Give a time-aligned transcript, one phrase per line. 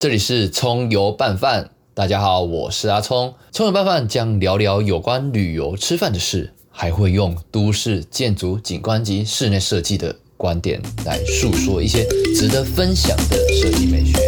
[0.00, 3.34] 这里是葱油拌饭，大家好，我是阿葱。
[3.52, 14.18] 葱油拌饭将聊聊有关旅游吃饭的事，还会用都市建筑景观及室内设计的观点来诉说一些值得分享的设计美学。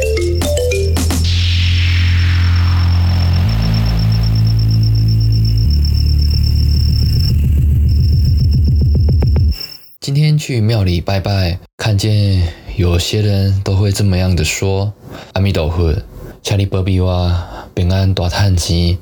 [9.98, 14.92] 今天去庙里拜拜，看见有些人都会这么样的说。
[15.32, 15.94] 阿弥陀佛，
[16.42, 17.32] 请你保庇我
[17.74, 18.96] 平安大赚钱，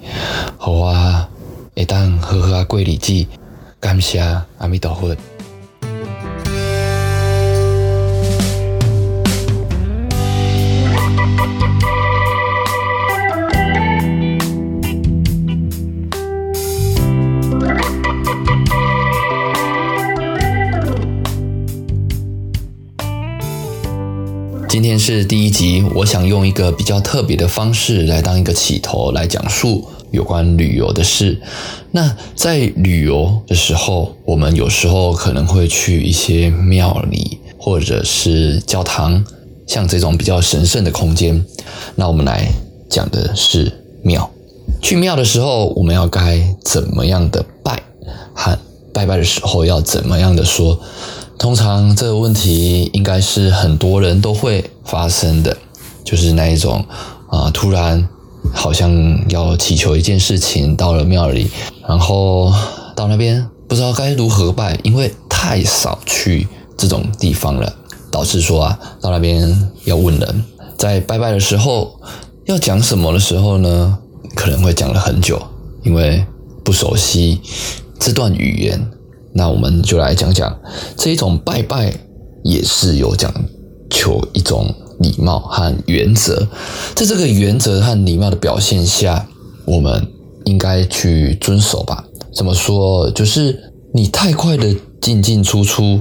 [0.56, 1.26] 好我
[1.74, 3.26] 会当好好过日子。
[3.78, 4.20] 感谢
[4.58, 5.16] 阿弥陀佛。
[24.90, 31.40] 今天是第一集，我想用一个比较特别的方式来当一个起头，来讲述有关旅游的事。
[31.92, 39.24] 那在旅游的时候，我们有时候可能会去一些庙里或者是教堂，
[39.64, 41.40] 像这种比较神圣的空间。
[41.94, 42.50] 那我们来
[42.88, 44.28] 讲的是庙。
[44.82, 47.80] 去庙的时候，我们要该怎么样的拜？
[48.34, 48.58] 和
[48.92, 50.80] 拜拜的时候要怎么样的说？
[51.40, 55.56] 通常这个问题应该是很多人都会发生的，
[56.04, 56.84] 就是那一种
[57.30, 58.06] 啊，突然
[58.52, 61.50] 好像要祈求一件事情，到了庙里，
[61.88, 62.52] 然后
[62.94, 66.46] 到那边不知道该如何拜，因为太少去
[66.76, 67.74] 这种地方了，
[68.10, 70.44] 导致说啊，到那边要问人，
[70.76, 71.98] 在拜拜的时候
[72.44, 73.98] 要讲什么的时候呢，
[74.34, 75.40] 可能会讲了很久，
[75.84, 76.22] 因为
[76.62, 77.40] 不熟悉
[77.98, 78.90] 这段语言。
[79.32, 80.58] 那我们就来讲讲
[80.96, 81.94] 这一种拜拜
[82.42, 83.32] 也是有讲
[83.88, 86.46] 求一种礼貌和原则，
[86.94, 89.26] 在这个原则和礼貌的表现下，
[89.66, 90.06] 我们
[90.44, 92.04] 应该去遵守吧？
[92.34, 93.10] 怎么说？
[93.12, 96.00] 就是你太快的进进出出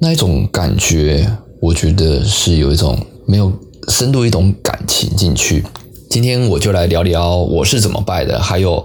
[0.00, 1.30] 那一种感觉，
[1.60, 3.52] 我觉得是有一种没有
[3.88, 5.64] 深度一种感情进去。
[6.10, 8.84] 今天我就来聊聊我是怎么拜的，还有，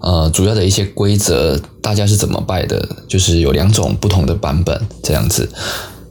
[0.00, 2.84] 呃，主要的一些规则，大家是怎么拜的？
[3.06, 5.48] 就是有两种不同的版本这样子。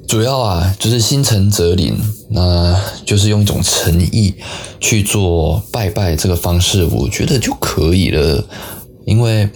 [0.07, 1.97] 主要啊，就是心诚则灵，
[2.29, 4.35] 那就是用一种诚意
[4.79, 8.41] 去做拜拜这个方式，我觉得就可以了。
[9.05, 9.49] 因为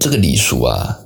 [0.00, 0.96] 这个礼数啊，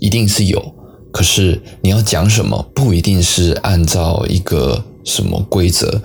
[0.00, 0.74] 一定是有，
[1.12, 6.02] 可是你要讲什么，不一定是按照一个什么规则。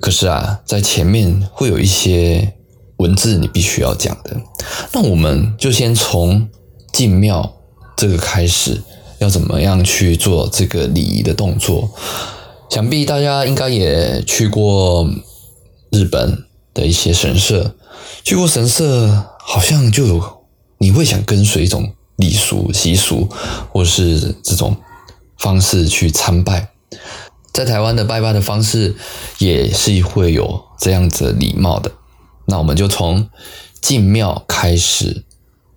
[0.00, 2.54] 可是啊，在前面会有一些
[2.96, 4.36] 文字你必须要讲的，
[4.92, 6.48] 那我们就先从
[6.92, 7.56] 进庙
[7.96, 8.82] 这个开始，
[9.18, 11.90] 要怎么样去做这个礼仪的动作？
[12.70, 15.08] 想必大家应该也去过
[15.90, 16.44] 日本
[16.74, 17.72] 的一些神社，
[18.22, 20.22] 去过神社，好像就有
[20.78, 23.28] 你会想跟随一种礼俗习俗，
[23.72, 24.76] 或是这种
[25.38, 26.68] 方式去参拜。
[27.58, 28.94] 在台湾的拜拜的方式
[29.38, 31.90] 也是会有这样子礼貌的，
[32.46, 33.28] 那我们就从
[33.80, 35.24] 进庙开始，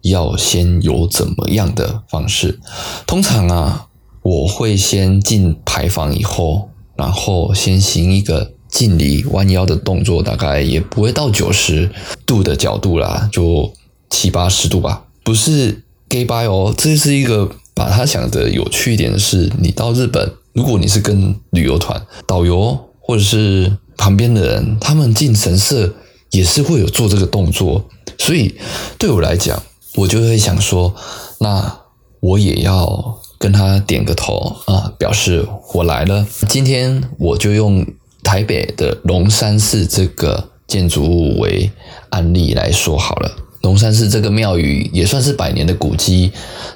[0.04, 2.60] 要先有怎么样的方式？
[3.08, 3.88] 通常啊，
[4.22, 11.90] 我会先进牌坊以后，然后先行一个敬礼弯腰的动作，大概也不会到九十
[12.28, 13.74] 度的角度啦，就
[14.12, 15.06] 七八十度吧。
[15.24, 20.32] 不是 gay 拜哦，这是一个把它想的有趣一点的是，你到日本。
[20.54, 25.94] 如果你是跟旅游团导游或者是旁边的人，他们进神社
[26.32, 27.84] 也是会有做这个动作，
[28.18, 28.56] 所以
[28.98, 29.62] 对我来讲，
[29.96, 30.94] 我就会想说，
[31.40, 31.80] 那
[32.20, 36.26] 我也要跟他点个头啊，表示我来了。
[36.48, 37.86] 今天我就用
[38.24, 41.72] 台北的龙山寺这个建筑物为
[42.10, 43.32] 案例来说好了。
[43.62, 46.32] 龙山寺这个庙宇也算是百年的古迹，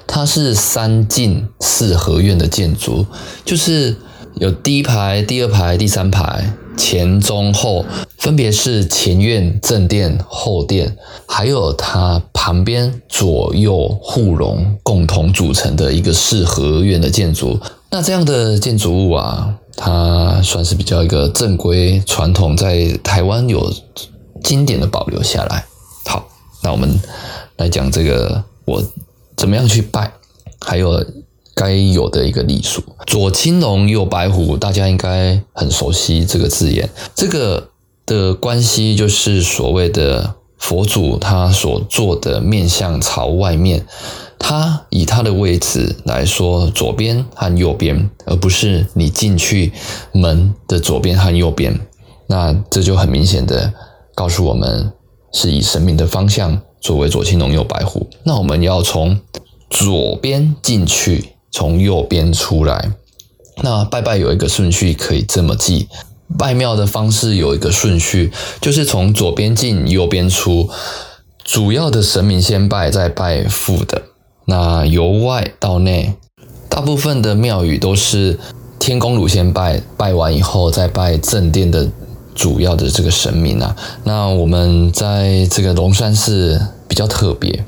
[0.06, 3.04] 它是三进四合院的建筑，
[3.44, 3.96] 就是
[4.36, 7.84] 有第一排、第二排、第三排，前中后
[8.18, 10.96] 分别是前院、正殿、后殿，
[11.26, 17.58] 还有它旁边左右护龙共同组成的一个四合院的建筑。
[17.90, 23.72] 那这样的建筑物啊，它算是比较一个正规传统，在台湾有
[24.44, 25.64] 经典的保留下来。
[26.66, 27.00] 那我们
[27.58, 28.82] 来讲这个，我
[29.36, 30.12] 怎么样去拜，
[30.60, 31.06] 还有
[31.54, 32.82] 该有的一个礼数。
[33.06, 36.90] 左青龙，右白虎，大家应该很熟悉这个字眼。
[37.14, 37.68] 这个
[38.04, 43.86] 的关系就是所谓的佛祖他所做的面向朝外面，
[44.36, 49.72] 他以他的位置来说，左边和右边，而不是你进去
[50.10, 51.78] 门的左边和右边。
[52.26, 53.72] 那这就很明显的
[54.16, 54.92] 告诉我们，
[55.36, 58.08] 是以神明的方向作为左青龙右白虎。
[58.24, 59.20] 那我们要从
[59.68, 62.92] 左边进去，从右边出来。
[63.62, 65.88] 那拜拜有一个顺序可以这么记，
[66.38, 70.70] 拜庙的方式有一个顺序，就是从左边进，右边出。
[71.44, 74.02] 主要的神明先拜，再拜父的。
[74.46, 76.14] 那由外到内，
[76.68, 78.38] 大部分的庙宇都是
[78.78, 81.88] 天公炉先拜，拜完以后再拜正殿的
[82.36, 83.74] 主要的这个神明啊。
[84.04, 87.64] 那我们在这个龙山寺比较特别，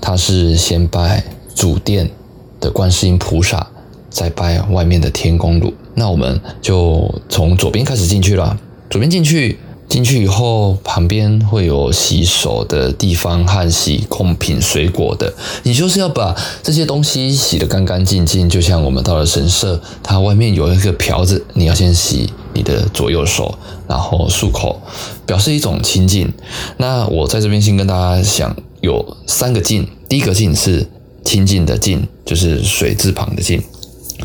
[0.00, 1.22] 它是先拜
[1.54, 2.10] 主殿
[2.58, 3.64] 的观世音菩萨，
[4.10, 5.72] 再拜外面的天公炉。
[5.94, 8.58] 那我们就从左边开始进去了，
[8.90, 9.58] 左边进去。
[9.88, 15.32] 进去以后，旁边会有洗手的地方和洗贡品、水果的。
[15.62, 23.58] 你就是要把这些东西洗得干干净净，就像我们到了神社，它外面有一个瓢子，你要先洗你的左右手，
[23.88, 24.78] 然后漱口，
[25.24, 26.30] 表示一种清净。
[26.76, 29.88] 那我在这边先跟大家讲，有三个净。
[30.06, 30.86] 第一个净是
[31.24, 33.58] 清净的净，就是水字旁的净；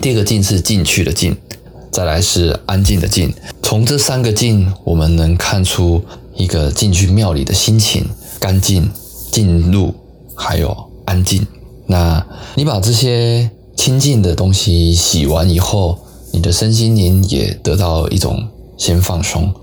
[0.02, 1.36] 第二个净是进去的进。
[1.94, 3.32] 再来是安静的静，
[3.62, 6.04] 从这三个静，我们能看出
[6.34, 8.04] 一个进去庙里的心情，
[8.40, 8.90] 干净、
[9.32, 9.94] 进入，
[10.34, 10.76] 还有
[11.06, 11.46] 安静。
[11.86, 12.26] 那
[12.56, 13.48] 你把这些
[13.78, 16.00] 清净的东西洗完以后，
[16.32, 18.44] 你的身心灵也得到一种
[18.76, 19.54] 先放松。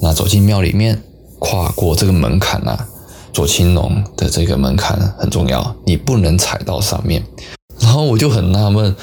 [0.00, 1.02] 那走进庙里面，
[1.40, 2.86] 跨过这个门槛啊，
[3.32, 7.24] 左青龙的这个门槛很重要，你不能踩到上面。
[7.80, 8.94] 然后我就很纳闷，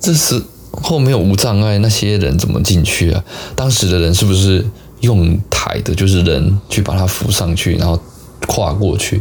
[0.00, 0.42] 这是。
[0.82, 3.22] 后面有无障碍，那些人怎么进去啊？
[3.54, 4.64] 当时的人是不是
[5.00, 7.98] 用抬的，就是人去把它扶上去，然后
[8.46, 9.20] 跨过去？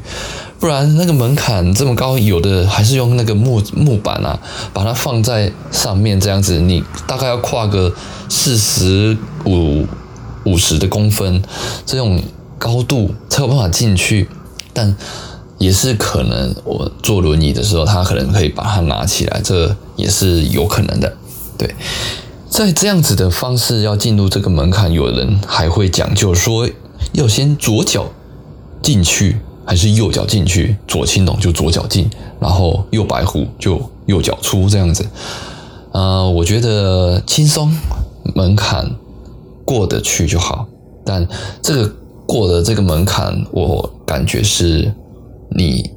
[0.60, 4.40] 不然那个门槛这么高，有的还是用那个木木板啊，
[4.74, 7.94] 把它放在上面这样子，你大概要跨个
[8.30, 9.86] 四十五
[10.46, 11.42] 五十的公分
[11.86, 12.22] 这种
[12.58, 14.28] 高度才有办法进去，
[14.74, 14.96] 但
[15.58, 21.18] 也是可能我坐轮椅的时候，他可能可以把它拿起来，这也是有可能的。
[21.58, 21.74] 对，
[22.50, 26.70] 在这样子的方式要进入这个门槛，有人还会讲究说
[27.14, 28.08] 要先左脚
[28.82, 30.76] 进去，还是右脚进去？
[30.88, 32.10] 左青龙就左脚进，
[32.40, 35.06] 然后右白虎就右脚出，这样子。
[35.94, 37.74] 呃，我觉得轻松
[38.36, 38.96] 门槛
[39.64, 40.68] 过得去就好，
[41.06, 41.26] 但
[41.62, 44.94] 这个过的这个门槛，我感觉是
[45.50, 45.90] 你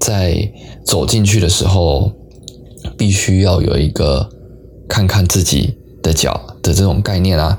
[0.00, 0.50] 在
[0.84, 2.10] 走进去的时候，
[2.96, 4.28] 必须要有一个。
[4.92, 7.56] 看看自己的脚的这种概念啊，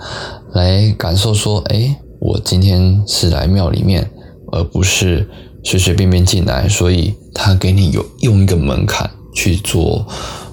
[0.53, 4.07] 来感受说，哎，我今天是来庙里面，
[4.51, 5.27] 而不是
[5.63, 10.05] 随随便便进来，所以他给你有用一个门槛去作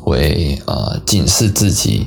[0.06, 2.06] 为呃警示自己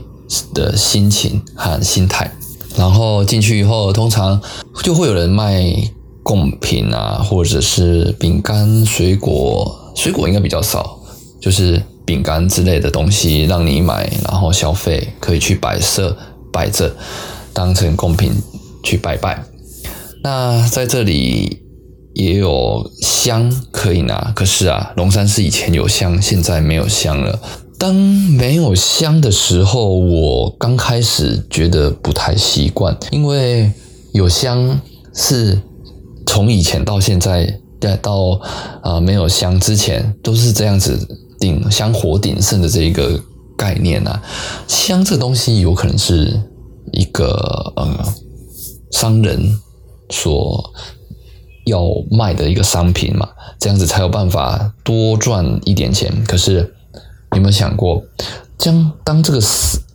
[0.55, 2.31] 的心情和心态。
[2.75, 4.41] 然后进去以后，通常
[4.81, 5.63] 就会有人卖
[6.23, 10.97] 贡品啊，或者是饼干、水果，水果应该比较少，
[11.39, 11.79] 就是。
[12.05, 16.15] 饼干之类的东西让你买，然后消费可以去摆设
[16.51, 16.93] 摆着，
[17.53, 18.33] 当成贡品
[18.83, 19.43] 去拜拜。
[20.23, 21.61] 那在这里
[22.13, 27.39] 也有香可以拿，可是啊，龙山寺以前有香，现在没有香了。
[27.79, 33.71] 当没有香的时候，我刚开始觉得不太习惯，因为
[34.13, 34.79] 有香
[35.13, 35.59] 是
[36.25, 38.39] 从以前到现在，再到
[38.81, 40.97] 啊没有香之前都是这样子。
[41.43, 43.19] 鼎香火鼎盛的这一个
[43.57, 44.23] 概念啊，
[44.65, 46.41] 香这东西有可能是
[46.93, 48.13] 一个呃
[48.93, 49.59] 商人
[50.09, 50.73] 所
[51.65, 53.27] 要卖的一个商品嘛，
[53.59, 56.23] 这样子才有办法多赚一点钱。
[56.25, 56.73] 可是
[57.35, 58.01] 有没有想过，
[58.57, 59.41] 将当这个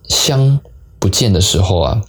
[0.07, 0.59] 香
[0.99, 1.99] 不见的时候啊，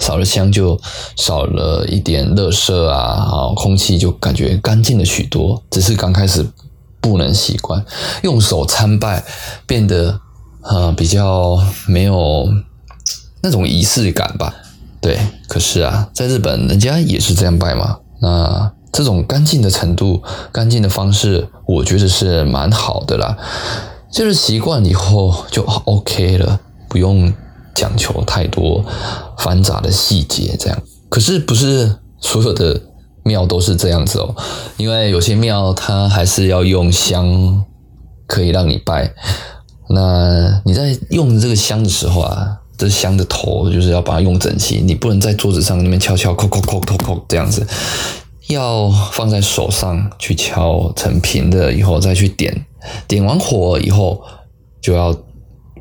[0.00, 0.80] 少了香就
[1.18, 5.62] 少了一点乐色啊，啊，空气就感觉干净了许多。
[5.70, 6.46] 只是刚开始。
[7.00, 7.84] 不能习惯
[8.22, 9.24] 用手参拜，
[9.66, 10.20] 变得
[10.62, 12.46] 呃比较没有
[13.42, 14.54] 那种仪式感吧。
[15.00, 17.98] 对，可是啊，在日本人家也是这样拜嘛。
[18.20, 23.36] 那这种干净的程度、干净的方式，我觉得是蛮好的啦。
[24.12, 27.32] 就是习惯以后就 OK 了，不用
[27.74, 28.84] 讲求太多
[29.38, 30.54] 繁杂的细节。
[30.58, 32.82] 这样，可是不是所有的。
[33.22, 34.34] 庙都是这样子哦，
[34.76, 37.64] 因为有些庙它还是要用香，
[38.26, 39.12] 可以让你拜。
[39.88, 47.66] 那你在用这个香的时候啊，这香的头就是要把它用整齐，你不能在桌子上那边敲敲、叩叩、叩叩、叩这样子，
[48.48, 52.64] 要放在手上去敲成平的，以后再去点。
[53.06, 54.22] 点完火以后，
[54.80, 55.14] 就要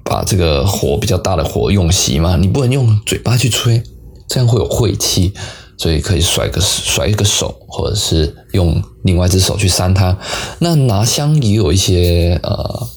[0.03, 3.81] 把这个火比较大的火用熄嘛，你不能用嘴巴去吹。
[4.27, 5.34] 这样会有晦气，
[5.80, 10.16] 所以可以甩个甩一个手，或者是用另外一只手去扇它。
[10.60, 12.88] 那拿香也有一些呃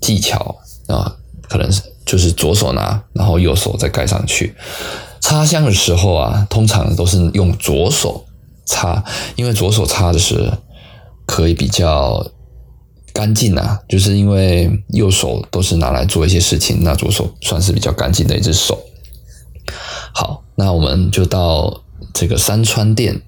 [0.00, 1.14] 技巧啊，
[1.50, 4.54] 可能是就是左手拿，然后右手再盖上去。
[5.20, 8.24] 插香的时候啊，通常都是用左手
[8.64, 9.04] 插，
[9.36, 10.50] 因为左手插的是
[11.26, 12.26] 可以比较
[13.12, 13.78] 干净啊。
[13.86, 18.80] 就是因为右手都是拿来做一些事情，那左手算是比较干净的一只手。
[20.14, 21.82] 好，那我们就到
[22.14, 23.22] 这个山川殿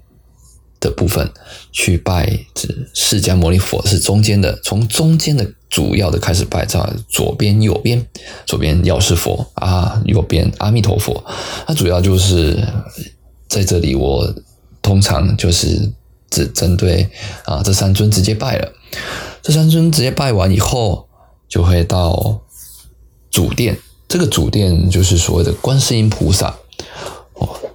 [0.79, 1.31] 的部分
[1.71, 8.05] 去拜这释迦牟尼佛，是中间的，从中间的主要的开始拜，在左边、右边，
[8.45, 11.23] 左边药师佛啊，右边阿弥陀佛。
[11.67, 12.67] 它主要就是
[13.47, 14.33] 在这里，我
[14.81, 15.91] 通常就是
[16.29, 17.07] 只针对
[17.45, 18.73] 啊这三尊直接拜了。
[19.43, 21.07] 这三尊直接拜完以后，
[21.47, 22.41] 就会到
[23.29, 23.77] 主殿。
[24.07, 26.57] 这个主殿就是所谓的观世音菩萨。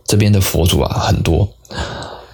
[0.07, 1.49] 这边的佛祖啊很多，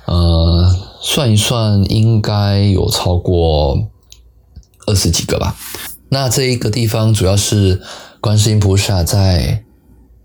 [0.04, 3.88] 呃，算一算应该有超过
[4.86, 5.56] 二十几个吧。
[6.10, 7.80] 那这一个地方主要是
[8.20, 9.64] 观世音菩萨在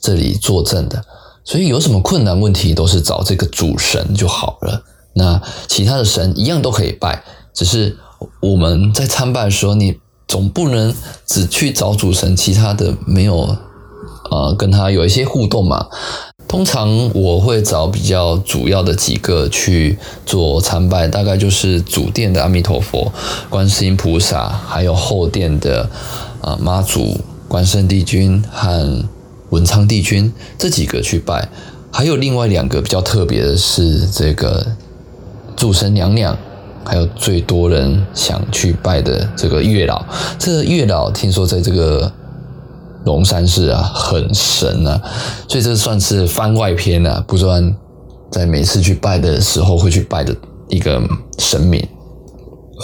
[0.01, 1.06] 这里坐镇的，
[1.46, 4.84] 所以有什么困难问题都是找这个主神就好了。
[5.13, 7.24] 那其他的神一样都可以拜，
[7.54, 7.98] 只是
[8.42, 10.94] 我们在参拜的时候，你总不能
[11.25, 13.58] 只去找主神，其他的没有
[14.30, 15.88] 呃跟他有一些互动嘛。
[16.48, 23.12] 通常我会找比较主要的几个去做参拜，大概就是主殿的阿弥陀佛、
[23.50, 25.89] 观世音菩萨，还有后殿的
[26.39, 29.04] 啊妈祖、关圣帝君和
[29.50, 31.50] 文昌帝君这几个去拜。
[31.92, 34.66] 还有另外两个比较特别的是这个
[35.58, 36.38] 祝生娘娘，
[36.86, 40.01] 还有最多人想去拜的这个月老。
[40.39, 42.10] 这个月老听说在这个。
[43.06, 45.01] 龙山寺啊，很神啊，
[45.48, 47.75] 所以这算是番外篇啊，不算
[48.32, 50.36] 在每次去拜的时候会去拜的
[50.70, 51.01] 一个
[51.38, 51.86] 神明。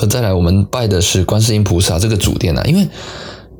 [0.01, 2.87] 而再来，我们拜的是观世音菩萨这个主殿啊，因为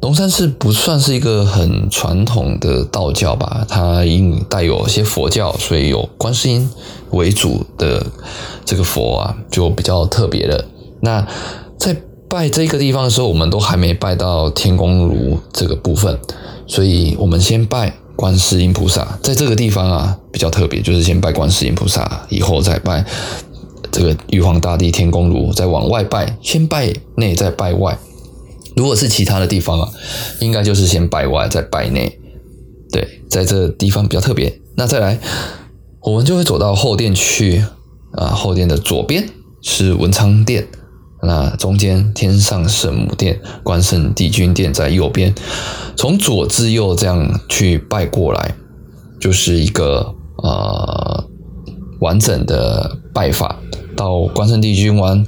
[0.02, 6.70] 龙山寺不算是一个很传统的道教吧，它因带有些佛教，所以有观世音
[7.12, 8.06] 为主的
[8.66, 10.66] 这个佛啊，就比较特别的。
[11.02, 11.26] 那
[11.78, 11.96] 在
[12.34, 16.18] 拜这个地方的时候，我们都还没拜到天宫炉这个部分。
[16.66, 23.06] 所以我们先拜观世音菩萨，在这个地方啊比较特别，就是先拜观世音菩萨，以后再拜
[23.92, 27.96] 这个玉皇大帝、天宫炉，再往外拜，先拜内再拜外。
[28.76, 29.88] 如果是其他的地方啊，
[30.40, 32.18] 应该就是先拜外再拜内。
[32.92, 34.60] 对，在这地方比较特别。
[34.76, 35.20] 那再来，
[36.02, 37.64] 我们就会走到后殿去
[38.14, 39.30] 啊，后殿的左边
[39.62, 40.68] 是文昌殿。
[41.26, 45.34] 那中间天上圣母殿、关圣帝君殿在右边，
[45.96, 48.54] 从左至右这样去拜过来，
[49.22, 50.14] 就是一个
[50.44, 51.24] 呃
[52.02, 53.58] 完整的拜法。
[53.96, 55.26] 到关圣帝君完，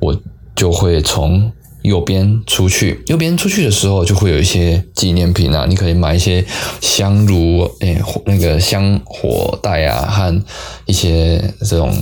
[0.00, 0.20] 我
[0.56, 3.04] 就会从右边出去。
[3.06, 6.44] 右边出去的时候，就会有一些纪念品啊，你可以买一些
[6.80, 10.42] 香炉、诶那个香火袋啊，和
[10.86, 11.94] 一些这种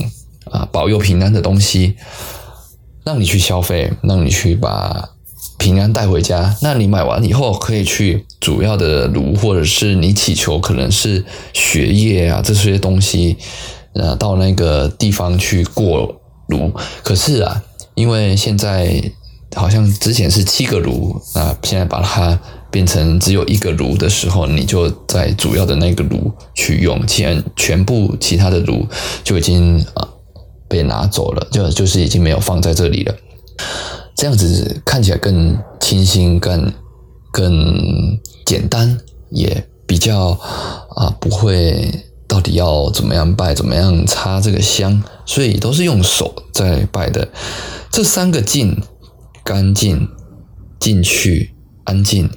[0.50, 1.96] 啊保佑平安的东西。
[3.04, 5.11] 让你去消费，让你去把
[5.58, 6.56] 平安带回家。
[6.62, 13.37] 那你买完以后，可以去主要的炉，或者是你祈求可能是血液啊这些东西，
[13.92, 16.73] 呃，到那个地方去过炉。
[17.02, 17.62] 可是啊，
[17.94, 19.12] 因为现在
[19.54, 22.38] 好像之前是七个炉，那现在把它
[22.70, 28.87] 变成只有一个炉的时候，你就在主要的那个炉去用，全全部其他的炉
[29.23, 30.08] 就已经啊。
[30.75, 33.14] 被拿走了，就就是已经没有放在这里了。
[34.16, 36.73] 这样子看起来更清新、更
[37.31, 38.99] 更简单，
[39.31, 40.31] 也比较
[40.97, 47.28] 啊不会到底要怎么样拜、怎么样插这个香，所以都是用手在拜的。
[47.93, 48.76] 这三个进
[49.45, 50.09] 干净、
[50.81, 51.54] 进去
[51.85, 52.28] 安静，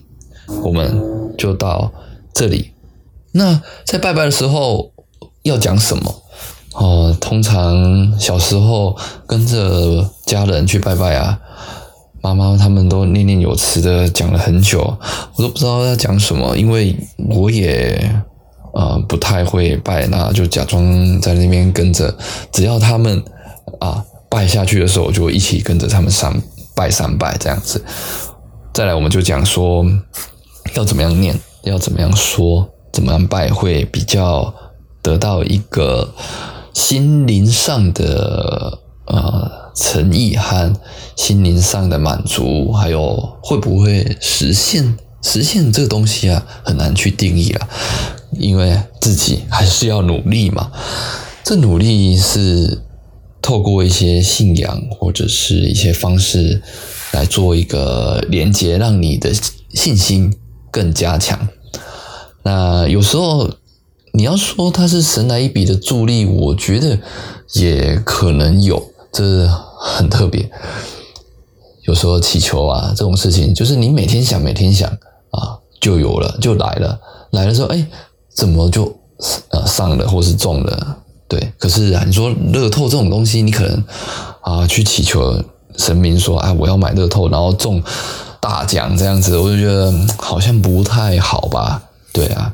[0.62, 1.02] 我们
[1.40, 1.92] 就到
[2.36, 2.74] 这里。
[3.32, 4.94] 那在拜拜的时候
[5.42, 6.24] 要讲什么？
[6.80, 11.40] 哦，通常小时候跟着家人去拜拜啊，
[12.22, 14.80] 妈妈他们都念念有词的讲了很久，
[15.38, 16.96] 我都不知道要讲什么，因为
[17.30, 18.00] 我也
[18.76, 22.16] 呃不太会拜，那就假装在那边跟着，
[22.52, 23.24] 只要他们
[23.80, 26.32] 啊拜下去的时候，我就一起跟着他们三
[26.76, 27.84] 拜三拜这样子。
[28.72, 29.84] 再来，我们就讲说
[30.76, 34.54] 要怎么样念，要怎么样说，怎么样拜会比较
[35.02, 36.14] 得到一个。
[36.78, 40.72] 心灵上的呃诚意和
[41.16, 44.96] 心灵上的满足，还有会不会实现？
[45.24, 47.68] 实现这个东西啊，很难去定义了。
[48.34, 50.72] 因为自己还是要努力嘛。
[51.44, 52.84] 这努力是
[53.42, 56.62] 透过一些信仰或者是一些方式
[57.12, 59.32] 来做一个连接，让你的
[59.74, 60.32] 信心
[60.70, 61.48] 更加强。
[62.44, 63.50] 那有时候
[64.18, 66.98] 你要说它是神来一笔的助力，我觉得
[67.54, 69.48] 也可能有，这
[69.80, 70.50] 很特别。
[71.84, 74.90] 有时候祈求啊这种事情，就是你每天想，每天想
[75.30, 77.00] 啊，就有了，就来了。
[77.30, 77.86] 来的时候，哎，
[78.34, 78.92] 怎么就
[79.50, 80.98] 呃上了或是中了？
[81.28, 83.84] 对，可是啊，你说乐透这种东西，你可能
[84.42, 85.40] 啊去祈求
[85.78, 87.84] 神明说，哎，我要买乐透，然后中
[88.42, 91.84] 大奖这样子，我就觉得好像不太好吧？
[92.12, 92.52] 对啊，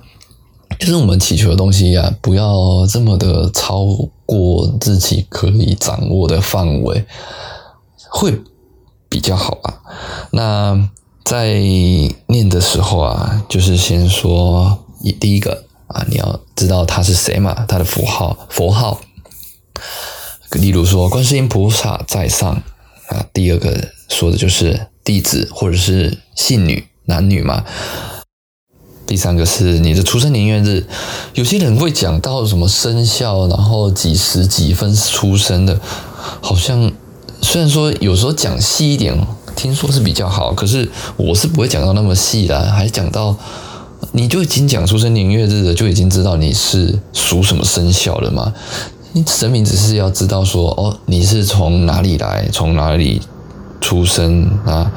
[0.84, 3.86] 就是我们祈求的东西啊，不要这么的超
[4.25, 7.06] 过自己可以掌握的范围，
[8.10, 8.38] 会。
[9.08, 9.80] 比较好啊。
[10.32, 10.90] 那
[11.24, 11.54] 在
[12.25, 14.84] 念的时候啊，就是先说
[15.20, 19.00] 第一个啊，你要知道他是谁嘛，他的符号佛号。
[20.54, 22.52] 例如说，观世音菩萨在上
[23.10, 23.24] 啊。
[23.32, 27.63] 第二个说的就是弟子或者是信女男女嘛。
[29.13, 30.84] 第三个是你的出生年月日。
[31.36, 35.79] 有些人会讲到什么生肖，然后几时几分出生的，
[36.41, 36.91] 好像。
[37.39, 39.15] 虽然说有时候讲细一点，
[39.55, 43.36] 听说是比较好，可是我是不会讲到那么细的，还讲到
[44.13, 48.51] 你就已经讲出生年月日了，就已经知道你是属什么生肖了嘛？
[49.12, 53.22] 你神明只是要知道说，哦，你是从哪里来，从哪里
[53.79, 54.91] 出生啊？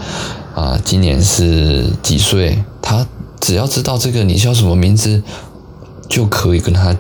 [0.55, 2.65] 啊，今年是几岁？
[2.81, 3.07] 他
[3.47, 5.23] 只要知道这个，你叫什么名字，
[6.09, 6.97] 就可以跟他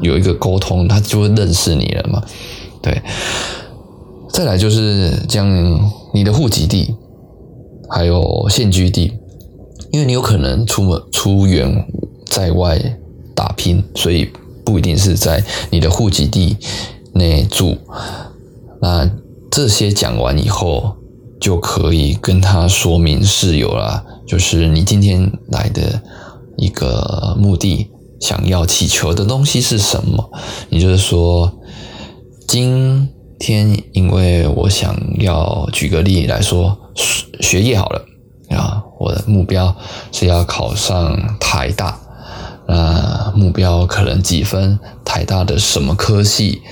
[0.00, 2.22] 有一个沟通，他就会认识你了嘛？
[2.80, 3.02] 对。
[4.30, 5.46] 再来就是将
[6.14, 6.94] 你的户籍地，
[7.90, 9.12] 还有现居地，
[9.90, 11.86] 因为你有可能出门出远
[12.24, 12.80] 在外
[13.34, 14.30] 打拼，所以
[14.64, 16.56] 不一定是在你的户籍地
[17.12, 17.76] 内住。
[18.80, 19.10] 那
[19.50, 20.96] 这些讲完以后，
[21.38, 26.02] 就可以跟他说明事由了，就是你今天来的
[26.56, 30.30] 一个目的，想要祈求的东西是什么？
[30.70, 31.58] 也就是说，
[32.46, 33.10] 今。
[33.38, 36.74] 天，因为我想要举个例来说，
[37.40, 38.02] 学业好了
[38.48, 39.76] 啊，我的目标
[40.10, 42.00] 是要考上台大，
[42.66, 44.80] 那目标可能几分？
[45.04, 46.62] 台大的什么科系？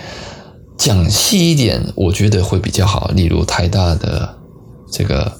[0.78, 3.08] 讲细一点，我觉得会比较好。
[3.08, 4.38] 例如台大的
[4.90, 5.30] 这个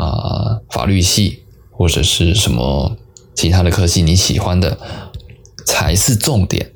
[0.00, 2.96] 啊法律系，或者是什么
[3.34, 4.78] 其他的科系，你喜欢的
[5.66, 6.72] 才是重点。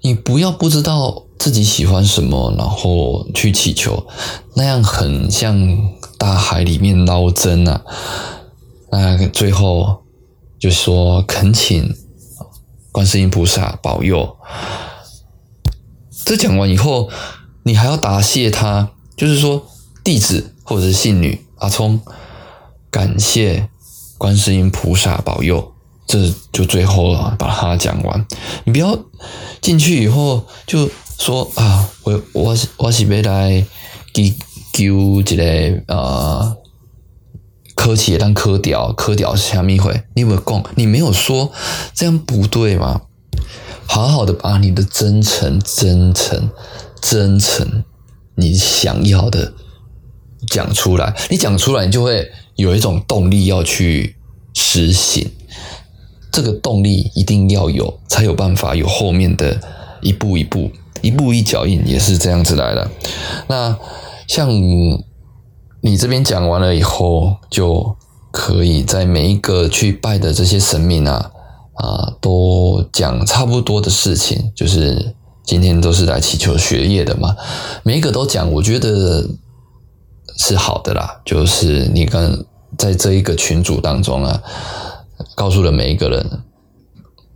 [0.00, 1.22] 你不要不知道。
[1.38, 4.06] 自己喜欢什么，然后去祈求，
[4.54, 5.54] 那样很像
[6.16, 7.84] 大海里面捞针啊。
[8.90, 10.02] 那最后
[10.58, 11.94] 就说恳请
[12.90, 14.38] 观世音菩萨保佑。
[16.24, 17.10] 这讲完以后，
[17.64, 19.66] 你还要答谢他，就是说
[20.02, 22.00] 弟子或者是信女阿聪，
[22.96, 23.68] 感谢
[24.16, 25.74] 观世音菩萨保佑。
[26.06, 28.26] 这就最后了，把它讲完。
[28.64, 28.98] 你不要
[29.60, 30.88] 进去以后就。
[31.18, 33.64] 说啊，我我是我是要来
[34.12, 34.34] 给
[34.70, 36.56] 救一个呃，
[37.74, 40.02] 科技当科屌科屌是虾米会？
[40.14, 40.62] 你有没有讲？
[40.74, 41.50] 你没有说，
[41.94, 43.00] 这样不对吗？
[43.86, 46.50] 好好的把你的真诚、真诚、
[47.00, 47.84] 真诚，
[48.34, 49.54] 你想要的
[50.48, 51.16] 讲出来。
[51.30, 54.16] 你讲出来，你就会有一种动力要去
[54.52, 55.30] 实行。
[56.32, 59.58] 这个动力一定要有，才有办法有后面的
[60.02, 60.70] 一步一步。
[61.02, 62.90] 一步一脚印也是这样子来的。
[63.48, 63.78] 那
[64.26, 67.96] 像你这边讲完了以后，就
[68.32, 71.30] 可以在每一个去拜的这些神明啊
[71.74, 74.50] 啊，都讲差不多的事情。
[74.54, 75.14] 就是
[75.44, 77.36] 今天都是来祈求学业的嘛，
[77.84, 79.28] 每一个都讲，我觉得
[80.36, 81.20] 是好的啦。
[81.24, 82.46] 就是你跟
[82.78, 84.42] 在这一个群组当中啊，
[85.34, 86.42] 告诉了每一个人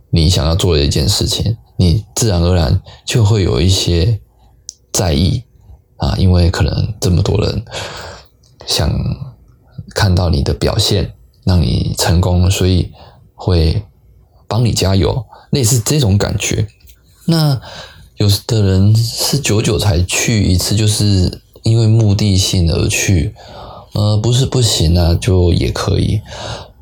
[0.09, 1.57] 你想要做的一件事情。
[1.77, 4.21] 你自然而然就会有一些
[4.93, 5.41] 在意
[5.97, 7.65] 啊，因为可能这么多人
[8.67, 8.93] 想
[9.95, 12.91] 看到你的表现，让你成功，所以
[13.33, 13.83] 会
[14.47, 16.67] 帮你加油，类似这种感觉。
[17.25, 17.59] 那
[18.17, 23.35] 有的人是久久才去一次，就是因为目的性而去，
[23.93, 26.21] 呃，不是不行啊，就也可以。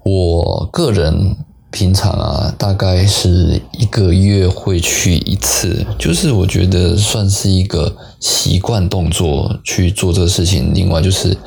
[0.03, 1.35] 我个人。
[1.71, 10.73] 平常啊，大概是一个月会去一次，就是我觉得算是一个习惯动作去做这个事情。
[10.73, 11.37] 另外就是，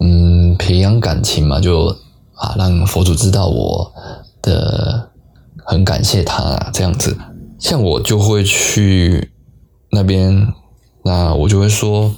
[0.00, 1.86] 嗯，培养感情嘛，就
[2.34, 3.92] 啊让佛祖知道我
[4.42, 5.10] 的
[5.64, 7.16] 很感谢他啊，这样子。
[7.60, 9.30] 像我就会去
[9.92, 10.48] 那边，
[11.04, 12.12] 那我就会说，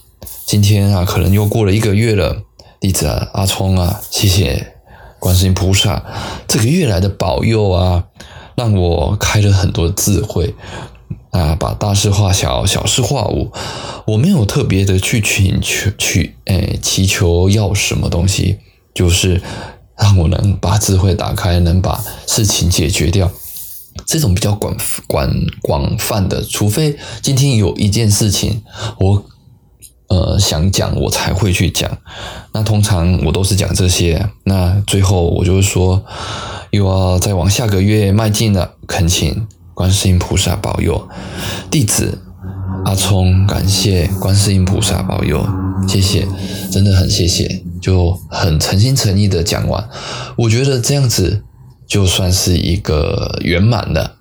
[0.47, 2.45] 今天啊，可能又过了一个月了，
[2.79, 4.75] 弟子啊，阿聪啊，谢谢
[5.19, 6.05] 观世音菩萨
[6.47, 8.05] 这个月来的保佑啊，
[8.55, 10.55] 让我开了很多智慧。
[11.31, 13.51] 啊，把大事化小，小事化无。
[14.07, 18.61] 我没有特别的去请求，去诶祈求要什么东西，
[18.95, 19.43] 就是
[19.99, 23.31] 让我能把智慧打开，能把事情解决掉。
[24.07, 24.75] 这种比较广
[25.09, 25.31] 广
[25.61, 28.63] 广泛的，除非今天有一件事情
[28.99, 29.27] 我
[30.09, 31.91] 呃想讲，我才会去讲。
[32.53, 34.29] 那通常我都是讲这些。
[34.45, 36.05] 那最后我就会说，
[36.71, 39.47] 又要再往下个月迈进了，恳请。
[39.75, 41.07] 观世音菩萨保佑，
[41.71, 42.19] 弟子
[42.87, 45.47] 阿聪感谢观世音菩萨保佑，
[45.87, 46.27] 谢谢，
[46.73, 49.87] 真的很谢谢，就很诚心诚意的讲完，
[50.39, 51.45] 我觉得这样子
[51.87, 54.13] 就算是一个圆满的。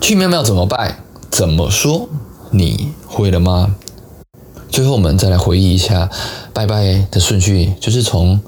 [0.00, 0.96] 去庙庙怎么拜？
[1.30, 2.08] 怎么说？
[2.50, 3.76] 你会了吗？
[4.72, 6.08] 最后我们再来回忆一下
[6.54, 8.40] 拜拜的顺序，就是从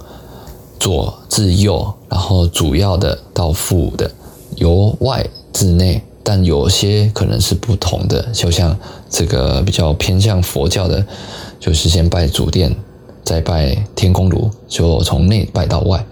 [0.81, 4.11] 左至右，然后主要的到副的，
[4.57, 6.03] 由外至内。
[6.27, 8.75] 但有些可能是不同的，就像
[9.11, 11.05] 这个比较偏向佛教的，
[11.61, 12.75] 就是先拜主殿，
[13.23, 16.03] 再拜天公炉，就从内拜到外，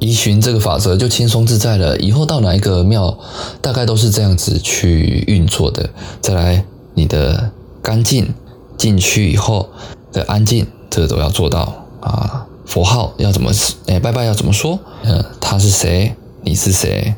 [0.00, 1.96] 依循这个法则就轻松自在了。
[1.98, 3.16] 以后到哪一个庙，
[3.62, 5.88] 大概都是这样子去运作的。
[6.20, 8.34] 再来，你的干净
[8.80, 9.68] 进去以后
[10.10, 12.46] 的安静，这都要做到啊。
[12.64, 13.50] 佛号要怎么？
[13.88, 14.78] 哎，拜拜要怎么说？
[15.02, 16.14] 嗯，他是谁？
[16.40, 17.14] 你是谁？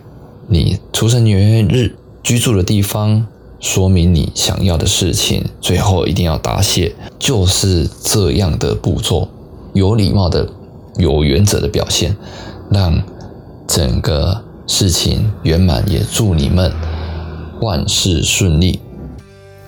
[0.48, 1.94] 你出生年月日？
[2.25, 3.27] 居住的地方
[3.61, 9.29] 说明你想要的事情，最后一定要答谢，就是这样的步骤，
[9.72, 10.48] 有礼貌的、
[10.96, 12.16] 有原则的表现，
[12.70, 13.01] 让
[13.68, 15.88] 整个事情圆满。
[15.88, 16.72] 也祝你们
[17.61, 18.81] 万事顺利。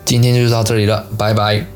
[0.05, 1.74] 今天就到这里了，拜拜。